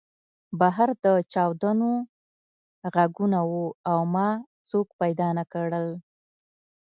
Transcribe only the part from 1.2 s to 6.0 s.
چاودنو غږونه وو او ما څوک پیدا نه کړل